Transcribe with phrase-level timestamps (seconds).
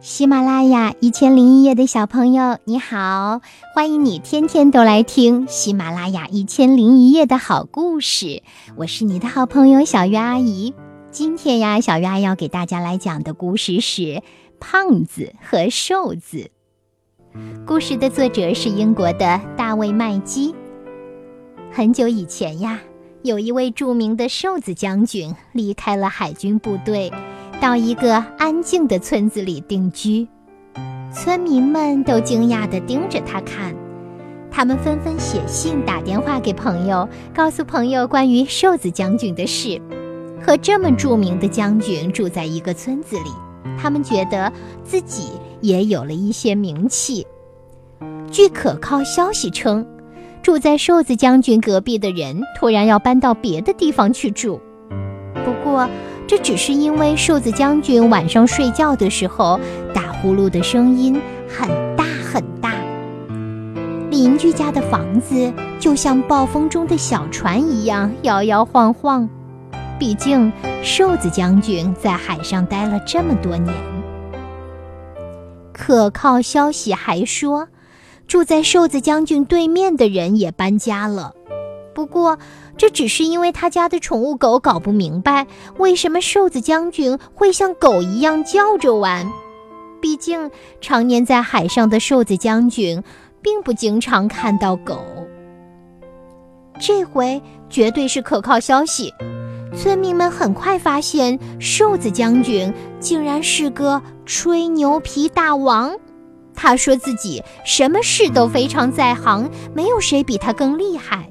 [0.00, 3.40] 喜马拉雅一千零一夜的小朋友，你好，
[3.74, 8.44] 欢迎你天天都来听喜马拉雅一千零一夜的好故事。
[8.76, 10.72] 我是你的好朋友小鱼阿姨。
[11.10, 14.02] 今天呀，小鱼阿姨要给大家来讲的故事是
[14.60, 16.48] 《胖子和瘦子》。
[17.66, 20.54] 故事的作者是英国的大卫麦基。
[21.72, 22.78] 很久以前呀，
[23.24, 27.12] 有一位著名的瘦子将军离开了海军部队。
[27.60, 30.28] 到一个安静的村子里定居，
[31.12, 33.74] 村民们都惊讶地盯着他看，
[34.48, 39.80] 他们纷纷写信、打电话给朋友，告诉朋友关于瘦子将军的事。
[40.40, 43.30] 和这么著名的将军住在一个村子里，
[43.76, 44.52] 他们觉得
[44.84, 47.26] 自己也有了一些名气。
[48.30, 49.84] 据可靠消息称，
[50.42, 54.60] 住在瘦子将军隔壁的人突然要搬到别的地方去住，
[55.44, 55.88] 不过。
[56.28, 59.58] 这只是因为瘦子将军晚上睡觉的时候
[59.94, 61.18] 打呼噜的声音
[61.48, 62.74] 很大很大，
[64.10, 69.26] 邻居家的房子就像暴风中的小船一样摇摇晃晃。
[69.98, 73.74] 毕竟瘦子将军在海上待了这么多年。
[75.72, 77.68] 可靠消息还说，
[78.26, 81.32] 住在瘦子将军对面的人也搬家了。
[81.98, 82.38] 不过，
[82.76, 89.28] 这只是因为他家的宠物狗搞不明白为什么瘦子将军会像狗一样叫着玩。
[90.00, 90.48] 毕竟，
[90.80, 93.02] 常年在海上的瘦子将军
[93.42, 95.02] 并不经常看到狗。
[96.78, 99.12] 这回绝对是可靠消息。
[99.76, 105.96] 村民们很快发现，瘦子将军竟然是个吹牛皮大王。
[106.54, 111.27] 他说自己什么事都非常在行，没有谁比他更厉害。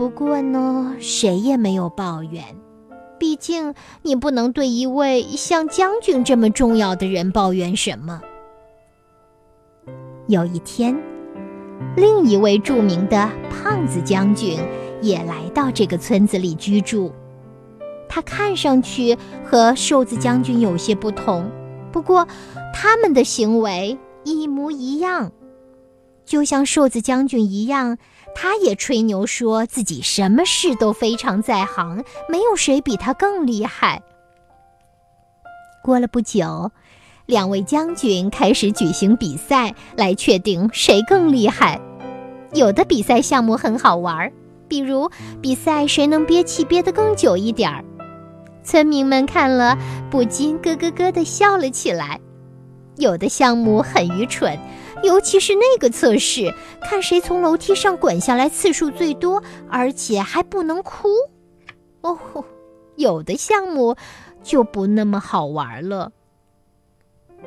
[0.00, 2.42] 不过呢，谁也没有抱怨，
[3.18, 8.22] 毕竟你不能对一位像将军这么重要的人抱怨什么。
[10.26, 10.98] 有一天，
[11.96, 14.58] 另一位著名的胖子将军
[15.02, 17.12] 也来到这个村子里居住。
[18.08, 21.46] 他看上去和瘦子将军有些不同，
[21.92, 22.26] 不过
[22.72, 25.30] 他们的行为一模一样，
[26.24, 27.98] 就像瘦子将军一样。
[28.34, 34.02] 他也吹牛说自己什么事都非常在行，没有谁比他更厉害。
[35.82, 36.70] 过了不久，
[37.26, 41.80] 两位将军开始举行比赛，来确定谁更厉害。
[42.52, 44.30] 有的比赛项目很好玩，
[44.68, 47.84] 比如比赛谁能憋气憋得更久一点儿。
[48.62, 49.76] 村民们看了
[50.10, 52.20] 不禁咯咯咯地笑了起来。
[52.96, 54.58] 有的项目很愚蠢。
[55.02, 61.08] 尤其是那个测试，看谁从楼梯上滚下来次数最多，而且还不能哭。
[62.02, 62.18] 哦，
[62.96, 63.96] 有的项目
[64.42, 66.12] 就不那么好玩了。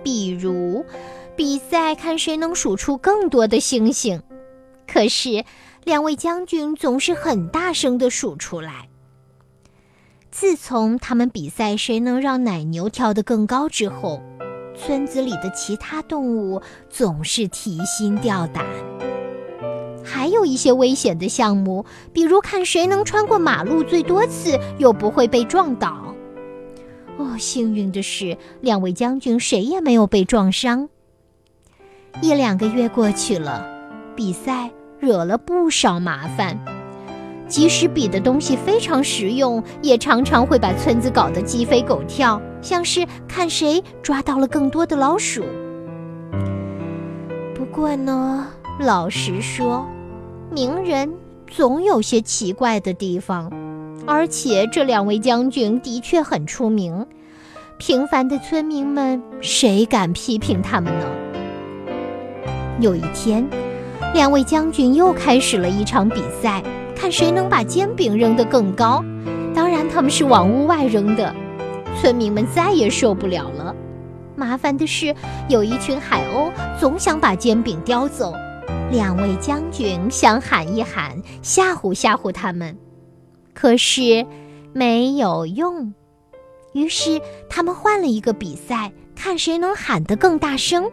[0.03, 0.85] 比如，
[1.35, 4.21] 比赛看谁能数出更多的星星。
[4.87, 5.45] 可是，
[5.83, 8.89] 两位将军总是很大声地数出来。
[10.31, 14.21] 自从他们比赛谁能让奶牛跳得更高之后。
[14.75, 18.65] 村子里的其他动物总是提心吊胆，
[20.03, 26.15] 还有一些危险的项目，比如看谁能穿过马路最多次又不会被撞倒。
[27.17, 30.89] 哦，幸运的是，两位将军谁也没有被撞伤。
[32.21, 33.65] 一两个月过去了，
[34.15, 36.59] 比赛惹了不少麻烦。
[37.53, 45.43] 即使比的东西非常实用，也常常会把村子搞得鸡飞狗跳，像是看谁抓到了更多的老鼠。
[47.53, 48.47] 不过呢，
[48.79, 49.85] 老实说，
[50.49, 51.13] 名人
[51.47, 53.51] 总有些奇怪的地方，
[54.07, 57.05] 而且这两位将军的确很出名，
[57.77, 61.05] 平凡的村民们谁敢批评他们呢？
[62.79, 63.47] 有一天，
[64.11, 66.63] 两位将军又开始了一场比赛。
[67.03, 69.03] 看谁能把煎饼扔得更高，
[69.53, 71.35] 当然他们是往屋外扔的。
[71.99, 73.75] 村民们再也受不了了。
[74.37, 75.13] 麻烦的是，
[75.49, 78.33] 有一群海鸥总想把煎饼叼走。
[78.89, 82.77] 两位将军想喊一喊，吓唬吓唬他们，
[83.53, 84.25] 可是
[84.71, 85.93] 没有用。
[86.71, 90.89] 于是他们换了一个比赛，看谁能喊得更大声。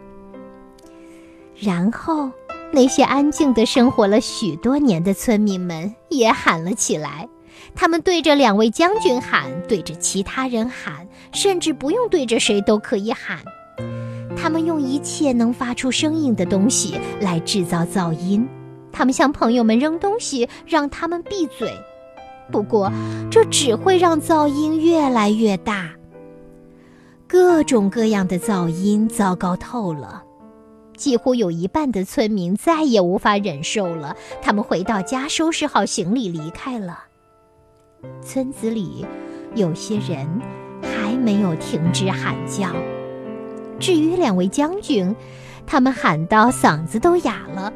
[1.57, 2.29] 然后。
[2.73, 7.27] 那些安静的生活了许多年的村民们也喊了起来，
[7.75, 13.39] 他们对着两位将军喊，对着其他人喊，甚至不用对着谁都可以喊。
[14.37, 18.47] 他们用一切能发出声音的东西来制造噪音。
[18.91, 21.71] 他们向朋友们扔东西，让他们闭嘴。
[22.51, 22.91] 不过，
[23.29, 25.91] 这只会让噪音越来越大。
[27.27, 30.23] 各种各样的噪音，糟糕透了。
[31.01, 37.05] 几乎有一半的村民再也无法忍受了，他们回到家，收拾好行李离开了。
[38.21, 39.03] 村子里
[39.55, 40.27] 有些人
[40.83, 42.69] 还没有停止喊叫。
[43.79, 45.15] 至于两位将军，
[45.65, 47.73] 他们喊到嗓子都哑了，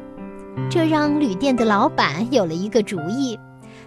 [0.70, 3.36] 这让旅店的老板有了一个主意：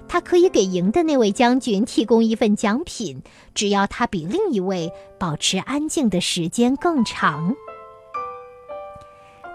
[0.05, 3.21] 他可以给赢的那位将军提供一份奖品，
[3.55, 7.55] 只要他比另一位保持安静的时间更长。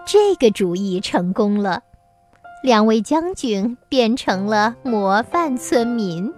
[0.06, 1.82] 这个主意成功了，
[2.62, 6.30] 两位将军变成了模范村民。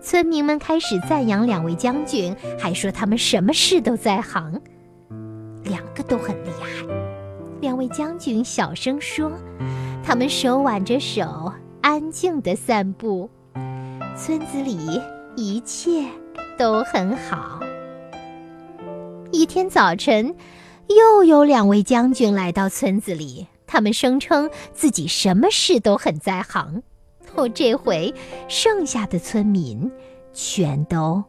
[0.00, 4.60] 村民们开始赞扬两位将军，还说他们什么事都在行，
[5.64, 6.86] 两个都很厉害。
[7.60, 9.30] 两位将军小声说
[10.02, 11.52] ：“他们手挽着手，
[11.82, 13.28] 安静地散步。
[14.16, 15.02] 村子里
[15.36, 16.06] 一切
[16.56, 17.60] 都很好。”
[19.32, 20.34] 一天早晨。
[20.88, 26.82] 又有两位将军来到村子里，他们声称自己什么事都很在行。
[27.34, 28.14] 哦，这回
[28.48, 29.90] 剩下的村民
[30.32, 31.22] 全都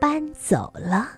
[0.00, 1.08] 搬走了。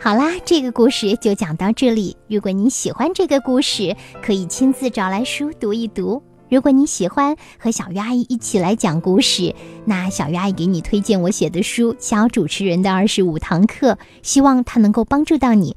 [0.00, 2.16] 好啦，这个故事就讲到这里。
[2.26, 6.22] 如果你喜欢这个故事，可以亲自找来书读一读。
[6.50, 9.54] 如果你喜欢和小鱼阿姨一起来讲故事，
[9.84, 13.92] 那小鱼阿姨给你推荐我写的书《小主持人的二十五堂课》，
[14.22, 15.76] 希望它能够帮助到你。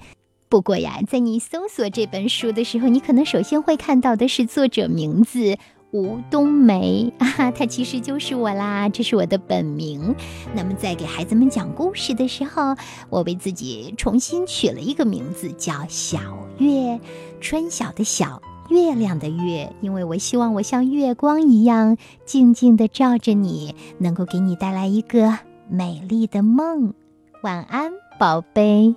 [0.50, 5.58] 不过呀，在你搜索这本书的时候，你可能首先会看到的是作者名字
[5.92, 10.16] 吴冬梅啊， 她其实就是我啦，这是我的本名。
[10.56, 12.76] 那么在给孩子们讲故事的时候，
[13.12, 16.20] 我为自己重新取了一个名字，叫小
[16.58, 17.00] 月，
[17.40, 18.42] 春晓的晓。
[18.70, 25.38] 月亮的月，因为我希望我像月光一样静静的照着你，能够给你带来一个
[25.70, 26.94] 美丽的梦。
[27.42, 28.96] 晚安，宝贝。